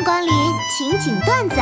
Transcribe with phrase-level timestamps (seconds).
[0.00, 0.32] 迎光临
[0.70, 1.56] 情景段子。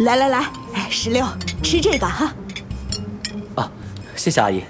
[0.00, 0.38] 来来来，
[0.74, 1.24] 哎，石榴，
[1.62, 2.32] 吃这个哈。
[3.54, 3.70] 啊，
[4.16, 4.64] 谢谢阿姨。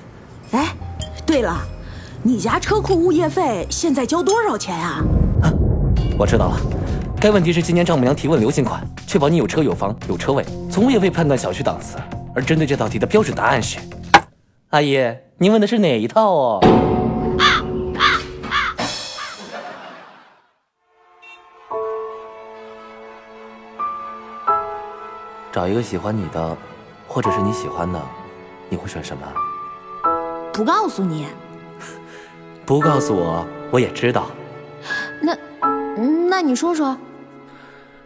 [0.50, 0.76] 哎，
[1.24, 1.56] 对了，
[2.22, 5.02] 你家车库物业费现在交多少钱啊？
[5.42, 5.50] 啊，
[6.18, 6.60] 我知道了。
[7.18, 11.96] 该问题是今年丈母娘提问流行款，确保你有车有房有车位，从物业费判断小区档次。
[12.34, 13.78] 而针对这道题的标准答案是，
[14.68, 14.98] 阿姨，
[15.38, 16.60] 您问的是哪一套哦？
[25.52, 26.56] 找一个喜欢你的，
[27.06, 28.00] 或者是你喜欢的，
[28.70, 29.22] 你会选什么？
[30.50, 31.26] 不告诉你。
[32.64, 34.30] 不告诉我，我也知道。
[35.20, 35.36] 那，
[36.30, 36.96] 那你说说。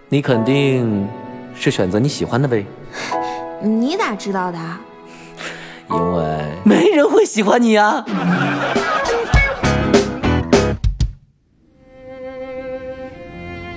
[0.08, 1.08] 你肯定
[1.54, 2.66] 是选择你喜欢的呗。
[3.62, 4.58] 你咋知道的？
[5.88, 8.04] 因为没人会喜欢你啊。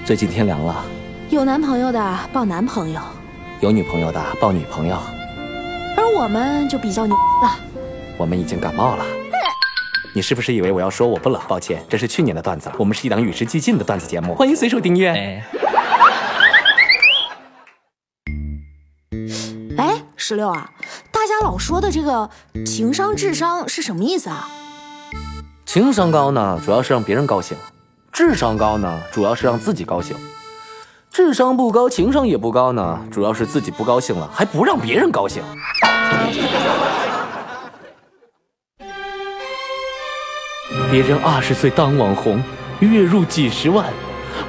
[0.04, 0.76] 最近天凉了，
[1.30, 3.00] 有男朋友的抱男朋友。
[3.62, 4.98] 有女朋友的抱女朋友，
[5.98, 7.60] 而我们就比较牛了。
[8.18, 9.06] 我们已经感冒了。
[10.16, 11.42] 你是不是以为我要说我不冷？
[11.46, 12.76] 抱歉，这是去年的段子了。
[12.80, 15.10] 我们是一档与时俱进的段子节目，欢迎随手订阅。
[19.78, 20.72] 哎，石榴啊，
[21.12, 22.30] 大家老说的这个
[22.66, 24.48] 情商、智商是什么意思啊？
[25.66, 27.58] 情商高呢，主要是让别人高兴；
[28.14, 30.16] 智商高呢，主要是让自己高兴。
[31.20, 35.44] 智商不高，情商也不高呢，主要是自己不高兴了，还不让别人高兴。
[40.90, 42.42] 别人二十岁当网红，
[42.80, 43.88] 月入几十万，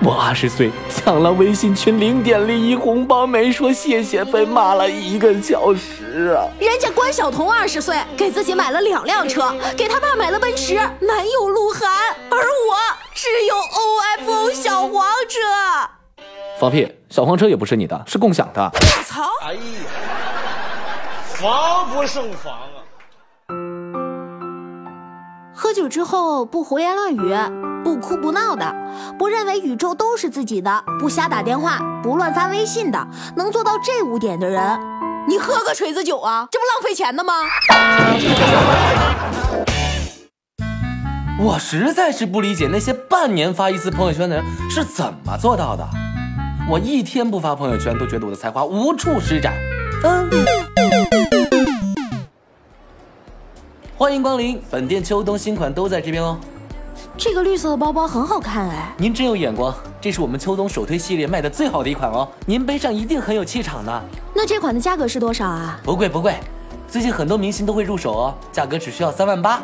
[0.01, 6.47] 我二十岁抢了微信群零点零一红包，没说谢谢，被骂了一个小时啊！
[6.61, 11.91] 人家关晓彤二十岁，给自己买了两辆车，给他爸买了奔驰，男友鹿晗，
[12.31, 12.77] 而我
[13.13, 15.90] 只有 OFO 小黄车。
[16.61, 16.87] 放屁！
[17.09, 18.71] 小黄车也不是你的，是共享的。
[18.71, 19.23] 我操！
[19.43, 19.61] 哎呀，
[21.25, 22.85] 防不胜防啊！
[25.55, 27.35] 喝酒之后不胡言乱语，
[27.83, 28.75] 不哭不闹的，
[29.19, 34.79] 不认为宇宙都是自己的，不瞎打电话，不乱发微信的，能做到这五点的人，
[35.27, 36.47] 你喝个锤子酒啊？
[36.51, 37.33] 这不浪费钱的吗？
[41.43, 45.89] 我实在是不理解那些半年发一次朋友圈的人是怎么做到的。
[46.69, 49.55] 我一天不发朋友圈，都觉得我的才华无处施展。
[50.05, 50.31] 嗯，
[53.97, 56.39] 欢迎光临，本店秋冬新款都在这边哦。
[57.17, 64.03] 这个绿色的包包很好看哎，您真有眼光，这是我们秋冬首推系列卖的最好的一款哦，您背上一定很有气场的。
[64.35, 65.81] 那这款的价格是多少啊？
[65.83, 66.37] 不贵不贵，
[66.89, 69.61] 最近很多明星都会入手哦，价格只需要三万八。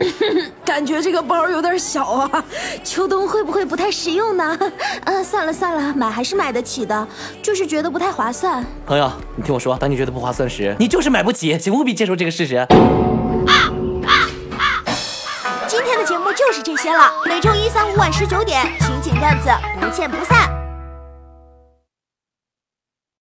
[0.64, 2.44] 感觉这个包有点小啊，
[2.84, 4.58] 秋冬会不会不太实用呢？
[5.04, 7.06] 啊，算了算了，买还是买得起的，
[7.42, 8.64] 就是觉得不太划算。
[8.86, 12.56] 朋友，你听我说，当你觉得不划算时，你就是买不起，请务必接受这个事实。
[12.56, 12.66] 啊
[15.68, 20.55] 今天的节目就是这些了，每周一、三、五晚十九点，情景段子不见不散。